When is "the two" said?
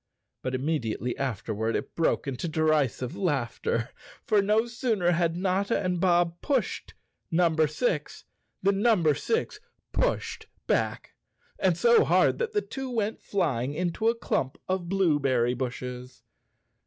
12.53-12.89